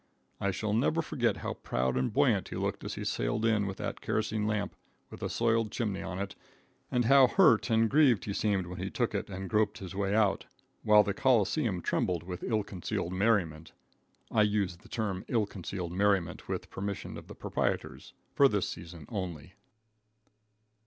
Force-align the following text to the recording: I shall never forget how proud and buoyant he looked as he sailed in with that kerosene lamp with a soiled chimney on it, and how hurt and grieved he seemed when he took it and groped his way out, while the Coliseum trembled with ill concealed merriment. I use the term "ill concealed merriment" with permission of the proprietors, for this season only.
I 0.39 0.49
shall 0.49 0.73
never 0.73 1.03
forget 1.03 1.37
how 1.45 1.53
proud 1.53 1.95
and 1.95 2.11
buoyant 2.11 2.47
he 2.49 2.55
looked 2.55 2.83
as 2.83 2.95
he 2.95 3.03
sailed 3.03 3.45
in 3.45 3.67
with 3.67 3.77
that 3.77 4.01
kerosene 4.01 4.47
lamp 4.47 4.75
with 5.11 5.21
a 5.21 5.29
soiled 5.29 5.71
chimney 5.71 6.01
on 6.01 6.17
it, 6.17 6.33
and 6.89 7.05
how 7.05 7.27
hurt 7.27 7.69
and 7.69 7.87
grieved 7.87 8.25
he 8.25 8.33
seemed 8.33 8.65
when 8.65 8.79
he 8.79 8.89
took 8.89 9.13
it 9.13 9.29
and 9.29 9.47
groped 9.47 9.77
his 9.77 9.93
way 9.93 10.15
out, 10.15 10.47
while 10.81 11.03
the 11.03 11.13
Coliseum 11.13 11.83
trembled 11.83 12.23
with 12.23 12.41
ill 12.41 12.63
concealed 12.63 13.13
merriment. 13.13 13.73
I 14.31 14.41
use 14.41 14.75
the 14.77 14.89
term 14.89 15.23
"ill 15.27 15.45
concealed 15.45 15.91
merriment" 15.91 16.47
with 16.49 16.71
permission 16.71 17.15
of 17.15 17.27
the 17.27 17.35
proprietors, 17.35 18.13
for 18.33 18.47
this 18.47 18.67
season 18.67 19.05
only. 19.09 19.53